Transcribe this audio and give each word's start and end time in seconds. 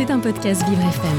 C'est 0.00 0.10
un 0.10 0.18
podcast 0.18 0.66
Vivre 0.66 0.80
FM. 0.80 1.18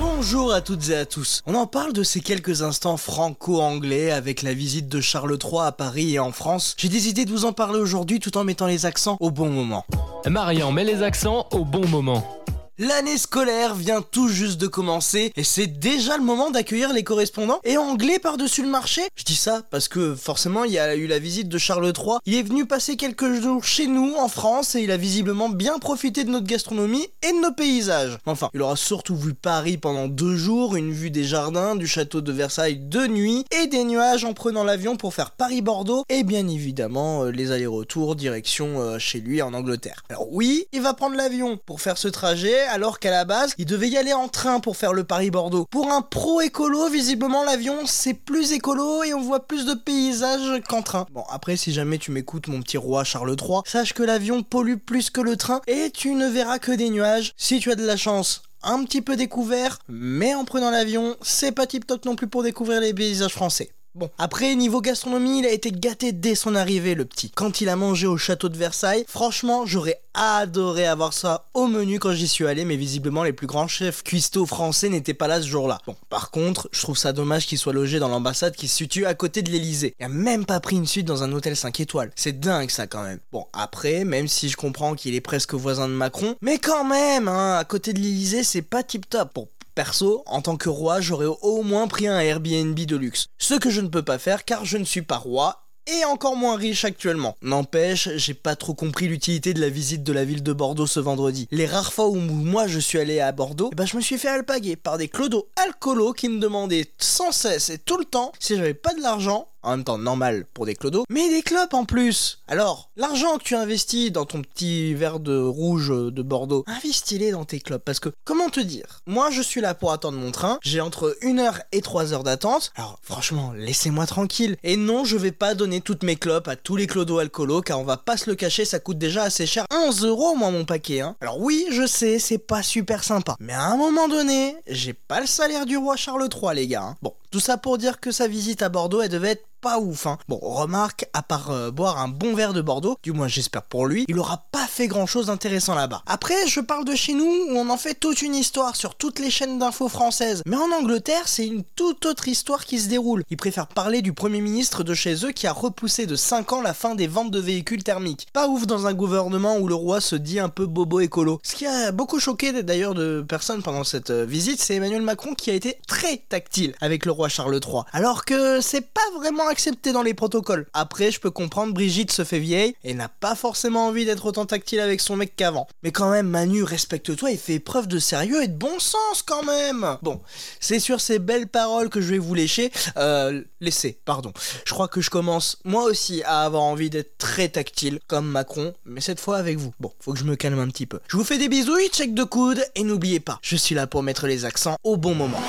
Bonjour 0.00 0.52
à 0.52 0.60
toutes 0.60 0.88
et 0.88 0.96
à 0.96 1.06
tous. 1.06 1.42
On 1.46 1.54
en 1.54 1.68
parle 1.68 1.92
de 1.92 2.02
ces 2.02 2.18
quelques 2.18 2.62
instants 2.62 2.96
franco-anglais 2.96 4.10
avec 4.10 4.42
la 4.42 4.52
visite 4.52 4.88
de 4.88 5.00
Charles 5.00 5.38
III 5.40 5.66
à 5.66 5.70
Paris 5.70 6.14
et 6.14 6.18
en 6.18 6.32
France. 6.32 6.74
J'ai 6.76 6.88
décidé 6.88 7.24
de 7.24 7.30
vous 7.30 7.44
en 7.44 7.52
parler 7.52 7.78
aujourd'hui 7.78 8.18
tout 8.18 8.36
en 8.36 8.42
mettant 8.42 8.66
les 8.66 8.84
accents 8.84 9.16
au 9.20 9.30
bon 9.30 9.48
moment. 9.48 9.86
Marian 10.28 10.72
met 10.72 10.82
les 10.82 11.04
accents 11.04 11.46
au 11.52 11.64
bon 11.64 11.86
moment. 11.86 12.43
L'année 12.80 13.18
scolaire 13.18 13.76
vient 13.76 14.02
tout 14.02 14.26
juste 14.26 14.60
de 14.60 14.66
commencer 14.66 15.32
et 15.36 15.44
c'est 15.44 15.68
déjà 15.68 16.16
le 16.16 16.24
moment 16.24 16.50
d'accueillir 16.50 16.92
les 16.92 17.04
correspondants 17.04 17.60
et 17.62 17.76
anglais 17.76 18.18
par-dessus 18.18 18.62
le 18.62 18.68
marché. 18.68 19.02
Je 19.14 19.22
dis 19.22 19.36
ça 19.36 19.62
parce 19.70 19.86
que 19.86 20.16
forcément 20.16 20.64
il 20.64 20.72
y 20.72 20.80
a 20.80 20.96
eu 20.96 21.06
la 21.06 21.20
visite 21.20 21.48
de 21.48 21.56
Charles 21.56 21.92
III. 21.96 22.16
Il 22.26 22.34
est 22.34 22.42
venu 22.42 22.66
passer 22.66 22.96
quelques 22.96 23.32
jours 23.40 23.62
chez 23.62 23.86
nous 23.86 24.16
en 24.18 24.26
France 24.26 24.74
et 24.74 24.80
il 24.80 24.90
a 24.90 24.96
visiblement 24.96 25.48
bien 25.48 25.78
profité 25.78 26.24
de 26.24 26.30
notre 26.30 26.48
gastronomie 26.48 27.06
et 27.22 27.30
de 27.30 27.40
nos 27.42 27.52
paysages. 27.52 28.18
Enfin, 28.26 28.50
il 28.54 28.60
aura 28.60 28.74
surtout 28.74 29.14
vu 29.14 29.34
Paris 29.34 29.76
pendant 29.76 30.08
deux 30.08 30.34
jours, 30.34 30.74
une 30.74 30.90
vue 30.90 31.12
des 31.12 31.22
jardins, 31.22 31.76
du 31.76 31.86
château 31.86 32.22
de 32.22 32.32
Versailles 32.32 32.80
de 32.80 33.06
nuit 33.06 33.44
et 33.52 33.68
des 33.68 33.84
nuages 33.84 34.24
en 34.24 34.34
prenant 34.34 34.64
l'avion 34.64 34.96
pour 34.96 35.14
faire 35.14 35.30
Paris-Bordeaux 35.30 36.02
et 36.08 36.24
bien 36.24 36.48
évidemment 36.48 37.22
euh, 37.22 37.30
les 37.30 37.52
allers-retours 37.52 38.16
direction 38.16 38.80
euh, 38.80 38.98
chez 38.98 39.20
lui 39.20 39.42
en 39.42 39.54
Angleterre. 39.54 40.02
Alors 40.08 40.26
oui, 40.32 40.66
il 40.72 40.82
va 40.82 40.92
prendre 40.92 41.14
l'avion 41.14 41.56
pour 41.66 41.80
faire 41.80 41.98
ce 41.98 42.08
trajet 42.08 42.63
alors 42.64 42.98
qu'à 42.98 43.10
la 43.10 43.24
base, 43.24 43.54
il 43.58 43.66
devait 43.66 43.88
y 43.88 43.96
aller 43.96 44.12
en 44.12 44.28
train 44.28 44.60
pour 44.60 44.76
faire 44.76 44.92
le 44.92 45.04
Paris-Bordeaux. 45.04 45.66
Pour 45.70 45.90
un 45.90 46.02
pro 46.02 46.40
écolo, 46.40 46.88
visiblement 46.88 47.44
l'avion 47.44 47.86
c'est 47.86 48.14
plus 48.14 48.52
écolo 48.52 49.02
et 49.02 49.14
on 49.14 49.20
voit 49.20 49.46
plus 49.46 49.66
de 49.66 49.74
paysages 49.74 50.62
qu'en 50.68 50.82
train. 50.82 51.06
Bon, 51.12 51.24
après 51.30 51.56
si 51.56 51.72
jamais 51.72 51.98
tu 51.98 52.10
m'écoutes 52.10 52.48
mon 52.48 52.60
petit 52.62 52.76
roi 52.76 53.04
Charles 53.04 53.36
III, 53.40 53.60
sache 53.66 53.92
que 53.92 54.02
l'avion 54.02 54.42
pollue 54.42 54.76
plus 54.76 55.10
que 55.10 55.20
le 55.20 55.36
train 55.36 55.60
et 55.66 55.90
tu 55.90 56.14
ne 56.14 56.28
verras 56.28 56.58
que 56.58 56.72
des 56.72 56.90
nuages. 56.90 57.32
Si 57.36 57.58
tu 57.58 57.70
as 57.70 57.76
de 57.76 57.84
la 57.84 57.96
chance, 57.96 58.42
un 58.62 58.84
petit 58.84 59.02
peu 59.02 59.16
découvert, 59.16 59.78
mais 59.88 60.34
en 60.34 60.44
prenant 60.44 60.70
l'avion, 60.70 61.16
c'est 61.22 61.52
pas 61.52 61.66
tip 61.66 61.86
top 61.86 62.04
non 62.04 62.16
plus 62.16 62.26
pour 62.26 62.42
découvrir 62.42 62.80
les 62.80 62.94
paysages 62.94 63.32
français. 63.32 63.70
Bon, 63.96 64.10
après, 64.18 64.56
niveau 64.56 64.80
gastronomie, 64.80 65.38
il 65.38 65.46
a 65.46 65.52
été 65.52 65.70
gâté 65.70 66.10
dès 66.10 66.34
son 66.34 66.56
arrivée, 66.56 66.96
le 66.96 67.04
petit. 67.04 67.30
Quand 67.30 67.60
il 67.60 67.68
a 67.68 67.76
mangé 67.76 68.08
au 68.08 68.16
château 68.16 68.48
de 68.48 68.56
Versailles, 68.56 69.04
franchement, 69.06 69.66
j'aurais 69.66 70.00
adoré 70.14 70.84
avoir 70.84 71.12
ça 71.12 71.44
au 71.54 71.68
menu 71.68 72.00
quand 72.00 72.12
j'y 72.12 72.26
suis 72.26 72.44
allé, 72.44 72.64
mais 72.64 72.74
visiblement, 72.74 73.22
les 73.22 73.32
plus 73.32 73.46
grands 73.46 73.68
chefs 73.68 74.02
cuistots 74.02 74.46
français 74.46 74.88
n'étaient 74.88 75.14
pas 75.14 75.28
là 75.28 75.40
ce 75.40 75.46
jour-là. 75.46 75.78
Bon, 75.86 75.94
par 76.08 76.32
contre, 76.32 76.68
je 76.72 76.82
trouve 76.82 76.98
ça 76.98 77.12
dommage 77.12 77.46
qu'il 77.46 77.56
soit 77.56 77.72
logé 77.72 78.00
dans 78.00 78.08
l'ambassade 78.08 78.56
qui 78.56 78.66
se 78.66 78.76
situe 78.76 79.06
à 79.06 79.14
côté 79.14 79.42
de 79.42 79.50
l'Elysée. 79.52 79.94
Il 80.00 80.06
a 80.06 80.08
même 80.08 80.44
pas 80.44 80.58
pris 80.58 80.74
une 80.74 80.86
suite 80.86 81.06
dans 81.06 81.22
un 81.22 81.32
hôtel 81.32 81.54
5 81.54 81.78
étoiles. 81.78 82.10
C'est 82.16 82.40
dingue 82.40 82.70
ça 82.70 82.88
quand 82.88 83.04
même. 83.04 83.20
Bon, 83.30 83.46
après, 83.52 84.04
même 84.04 84.26
si 84.26 84.48
je 84.48 84.56
comprends 84.56 84.94
qu'il 84.94 85.14
est 85.14 85.20
presque 85.20 85.54
voisin 85.54 85.86
de 85.86 85.94
Macron, 85.94 86.34
mais 86.40 86.58
quand 86.58 86.84
même, 86.84 87.28
hein, 87.28 87.58
à 87.58 87.64
côté 87.64 87.92
de 87.92 88.00
l'Elysée, 88.00 88.42
c'est 88.42 88.62
pas 88.62 88.82
tip 88.82 89.08
top. 89.08 89.30
Bon, 89.36 89.48
Perso, 89.74 90.22
en 90.26 90.40
tant 90.40 90.56
que 90.56 90.68
roi, 90.68 91.00
j'aurais 91.00 91.26
au 91.26 91.62
moins 91.62 91.88
pris 91.88 92.06
un 92.06 92.20
Airbnb 92.20 92.78
de 92.78 92.96
luxe. 92.96 93.26
Ce 93.38 93.54
que 93.54 93.70
je 93.70 93.80
ne 93.80 93.88
peux 93.88 94.04
pas 94.04 94.18
faire 94.18 94.44
car 94.44 94.64
je 94.64 94.78
ne 94.78 94.84
suis 94.84 95.02
pas 95.02 95.16
roi 95.16 95.64
et 95.86 96.04
encore 96.04 96.36
moins 96.36 96.56
riche 96.56 96.84
actuellement. 96.84 97.36
N'empêche, 97.42 98.08
j'ai 98.16 98.34
pas 98.34 98.56
trop 98.56 98.74
compris 98.74 99.08
l'utilité 99.08 99.52
de 99.52 99.60
la 99.60 99.68
visite 99.68 100.02
de 100.02 100.12
la 100.12 100.24
ville 100.24 100.42
de 100.42 100.52
Bordeaux 100.52 100.86
ce 100.86 101.00
vendredi. 101.00 101.48
Les 101.50 101.66
rares 101.66 101.92
fois 101.92 102.08
où 102.08 102.14
moi 102.14 102.66
je 102.66 102.78
suis 102.78 102.98
allé 102.98 103.20
à 103.20 103.32
Bordeaux, 103.32 103.70
eh 103.72 103.74
ben 103.74 103.84
je 103.84 103.96
me 103.96 104.00
suis 104.00 104.16
fait 104.16 104.28
alpaguer 104.28 104.76
par 104.76 104.96
des 104.96 105.08
clodos 105.08 105.48
alcoolos 105.56 106.12
qui 106.12 106.28
me 106.28 106.38
demandaient 106.38 106.86
sans 106.98 107.32
cesse 107.32 107.68
et 107.68 107.78
tout 107.78 107.98
le 107.98 108.04
temps 108.04 108.32
si 108.38 108.56
j'avais 108.56 108.74
pas 108.74 108.94
de 108.94 109.02
l'argent 109.02 109.48
en 109.64 109.70
même 109.72 109.84
temps 109.84 109.98
normal 109.98 110.46
pour 110.54 110.66
des 110.66 110.74
clodos, 110.74 111.04
mais 111.08 111.28
des 111.28 111.42
clopes 111.42 111.74
en 111.74 111.84
plus. 111.84 112.38
Alors, 112.48 112.90
l'argent 112.96 113.38
que 113.38 113.44
tu 113.44 113.54
investis 113.54 114.12
dans 114.12 114.26
ton 114.26 114.42
petit 114.42 114.94
verre 114.94 115.20
de 115.20 115.38
rouge 115.38 115.88
de 115.88 116.22
Bordeaux, 116.22 116.64
investis-les 116.66 117.32
dans 117.32 117.44
tes 117.44 117.60
clopes. 117.60 117.84
Parce 117.84 118.00
que, 118.00 118.10
comment 118.24 118.48
te 118.48 118.60
dire 118.60 119.00
Moi, 119.06 119.30
je 119.30 119.42
suis 119.42 119.60
là 119.60 119.74
pour 119.74 119.92
attendre 119.92 120.18
mon 120.18 120.30
train, 120.30 120.58
j'ai 120.62 120.80
entre 120.80 121.16
1 121.22 121.38
heure 121.38 121.60
et 121.72 121.80
3 121.80 122.12
heures 122.12 122.24
d'attente. 122.24 122.72
Alors, 122.76 122.98
franchement, 123.02 123.52
laissez-moi 123.56 124.06
tranquille. 124.06 124.56
Et 124.62 124.76
non, 124.76 125.04
je 125.04 125.16
vais 125.16 125.32
pas 125.32 125.54
donner 125.54 125.80
toutes 125.80 126.02
mes 126.02 126.16
clopes 126.16 126.48
à 126.48 126.56
tous 126.56 126.76
les 126.76 126.86
clodos 126.86 127.18
alcoolos, 127.18 127.62
car 127.62 127.80
on 127.80 127.84
va 127.84 127.96
pas 127.96 128.16
se 128.16 128.28
le 128.28 128.36
cacher, 128.36 128.64
ça 128.64 128.78
coûte 128.78 128.98
déjà 128.98 129.24
assez 129.24 129.46
cher. 129.46 129.64
11 129.72 130.04
euros, 130.04 130.34
moi, 130.34 130.50
mon 130.50 130.64
paquet, 130.64 131.00
hein. 131.00 131.16
Alors 131.20 131.40
oui, 131.40 131.66
je 131.70 131.86
sais, 131.86 132.18
c'est 132.18 132.38
pas 132.38 132.62
super 132.62 133.04
sympa. 133.04 133.36
Mais 133.40 133.52
à 133.52 133.64
un 133.64 133.76
moment 133.76 134.08
donné, 134.08 134.56
j'ai 134.66 134.92
pas 134.92 135.20
le 135.20 135.26
salaire 135.26 135.66
du 135.66 135.76
roi 135.76 135.96
Charles 135.96 136.28
III, 136.30 136.54
les 136.54 136.66
gars. 136.66 136.82
Hein. 136.82 136.96
Bon, 137.02 137.14
tout 137.30 137.40
ça 137.40 137.56
pour 137.56 137.78
dire 137.78 138.00
que 138.00 138.12
sa 138.12 138.28
visite 138.28 138.62
à 138.62 138.68
Bordeaux, 138.68 139.02
elle 139.02 139.08
devait 139.08 139.32
être 139.32 139.46
pas 139.64 139.78
ouf. 139.78 140.06
Hein. 140.06 140.18
Bon, 140.28 140.38
remarque, 140.42 141.06
à 141.14 141.22
part 141.22 141.50
euh, 141.50 141.70
boire 141.70 141.98
un 141.98 142.08
bon 142.08 142.34
verre 142.34 142.52
de 142.52 142.60
Bordeaux, 142.60 142.98
du 143.02 143.12
moins 143.12 143.28
j'espère 143.28 143.62
pour 143.62 143.86
lui, 143.86 144.04
il 144.08 144.18
aura 144.18 144.44
pas 144.52 144.66
fait 144.66 144.88
grand 144.88 145.06
chose 145.06 145.26
d'intéressant 145.26 145.74
là-bas. 145.74 146.02
Après, 146.06 146.46
je 146.46 146.60
parle 146.60 146.84
de 146.84 146.94
chez 146.94 147.14
nous 147.14 147.24
où 147.24 147.56
on 147.56 147.70
en 147.70 147.78
fait 147.78 147.94
toute 147.94 148.20
une 148.20 148.34
histoire 148.34 148.76
sur 148.76 148.94
toutes 148.94 149.20
les 149.20 149.30
chaînes 149.30 149.58
d'infos 149.58 149.88
françaises. 149.88 150.42
Mais 150.44 150.56
en 150.56 150.70
Angleterre, 150.70 151.28
c'est 151.28 151.46
une 151.46 151.64
toute 151.76 152.04
autre 152.04 152.28
histoire 152.28 152.66
qui 152.66 152.78
se 152.78 152.90
déroule. 152.90 153.22
Ils 153.30 153.38
préfèrent 153.38 153.66
parler 153.66 154.02
du 154.02 154.12
Premier 154.12 154.42
ministre 154.42 154.84
de 154.84 154.92
chez 154.92 155.24
eux 155.24 155.32
qui 155.32 155.46
a 155.46 155.52
repoussé 155.54 156.04
de 156.04 156.14
5 156.14 156.52
ans 156.52 156.60
la 156.60 156.74
fin 156.74 156.94
des 156.94 157.06
ventes 157.06 157.30
de 157.30 157.40
véhicules 157.40 157.82
thermiques. 157.82 158.26
Pas 158.34 158.48
ouf 158.48 158.66
dans 158.66 158.86
un 158.86 158.92
gouvernement 158.92 159.56
où 159.56 159.66
le 159.66 159.74
roi 159.74 160.02
se 160.02 160.14
dit 160.14 160.40
un 160.40 160.50
peu 160.50 160.66
bobo 160.66 161.00
écolo. 161.00 161.40
Ce 161.42 161.54
qui 161.54 161.64
a 161.64 161.90
beaucoup 161.90 162.20
choqué 162.20 162.62
d'ailleurs 162.62 162.92
de 162.92 163.24
personnes 163.26 163.62
pendant 163.62 163.84
cette 163.84 164.10
euh, 164.10 164.26
visite, 164.26 164.60
c'est 164.60 164.74
Emmanuel 164.74 165.00
Macron 165.00 165.32
qui 165.32 165.50
a 165.50 165.54
été 165.54 165.78
très 165.88 166.18
tactile 166.28 166.74
avec 166.82 167.06
le 167.06 167.12
roi 167.12 167.30
Charles 167.30 167.58
III. 167.66 167.84
Alors 167.92 168.26
que 168.26 168.60
c'est 168.60 168.92
pas 168.92 169.00
vraiment 169.16 169.53
accepté 169.54 169.92
dans 169.92 170.02
les 170.02 170.14
protocoles. 170.14 170.66
Après, 170.72 171.12
je 171.12 171.20
peux 171.20 171.30
comprendre, 171.30 171.72
Brigitte 171.72 172.10
se 172.10 172.24
fait 172.24 172.40
vieille 172.40 172.74
et 172.82 172.92
n'a 172.92 173.08
pas 173.08 173.36
forcément 173.36 173.86
envie 173.86 174.04
d'être 174.04 174.26
autant 174.26 174.46
tactile 174.46 174.80
avec 174.80 175.00
son 175.00 175.14
mec 175.14 175.36
qu'avant. 175.36 175.68
Mais 175.84 175.92
quand 175.92 176.10
même, 176.10 176.26
Manu, 176.26 176.64
respecte-toi 176.64 177.30
et 177.30 177.36
fais 177.36 177.60
preuve 177.60 177.86
de 177.86 178.00
sérieux 178.00 178.42
et 178.42 178.48
de 178.48 178.56
bon 178.56 178.80
sens 178.80 179.22
quand 179.24 179.44
même. 179.44 179.96
Bon, 180.02 180.20
c'est 180.58 180.80
sur 180.80 181.00
ces 181.00 181.20
belles 181.20 181.46
paroles 181.46 181.88
que 181.88 182.00
je 182.00 182.10
vais 182.10 182.18
vous 182.18 182.34
lécher. 182.34 182.72
Euh, 182.96 183.42
laisser, 183.60 183.96
pardon. 184.04 184.32
Je 184.64 184.72
crois 184.72 184.88
que 184.88 185.00
je 185.00 185.08
commence 185.08 185.58
moi 185.64 185.84
aussi 185.84 186.24
à 186.24 186.40
avoir 186.40 186.64
envie 186.64 186.90
d'être 186.90 187.16
très 187.16 187.48
tactile 187.48 188.00
comme 188.08 188.26
Macron, 188.26 188.74
mais 188.84 189.00
cette 189.00 189.20
fois 189.20 189.36
avec 189.36 189.56
vous. 189.56 189.72
Bon, 189.78 189.92
faut 190.00 190.14
que 190.14 190.18
je 190.18 190.24
me 190.24 190.34
calme 190.34 190.58
un 190.58 190.66
petit 190.66 190.86
peu. 190.86 190.98
Je 191.06 191.16
vous 191.16 191.22
fais 191.22 191.38
des 191.38 191.48
bisous, 191.48 191.78
check 191.92 192.12
de 192.12 192.24
coude 192.24 192.64
et 192.74 192.82
n'oubliez 192.82 193.20
pas, 193.20 193.38
je 193.40 193.54
suis 193.54 193.76
là 193.76 193.86
pour 193.86 194.02
mettre 194.02 194.26
les 194.26 194.44
accents 194.44 194.76
au 194.82 194.96
bon 194.96 195.14
moment. 195.14 195.40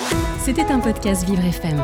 C'était 0.46 0.72
un 0.72 0.80
podcast 0.80 1.26
Vivre 1.26 1.44
FM. 1.44 1.84